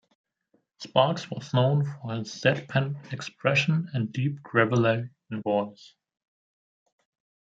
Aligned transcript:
Sparks 0.79 1.29
was 1.29 1.53
known 1.53 1.85
for 1.85 2.15
his 2.15 2.29
deadpan 2.41 3.13
expression 3.13 3.87
and 3.93 4.11
deep, 4.11 4.41
gravelly 4.41 5.11
voice. 5.29 5.93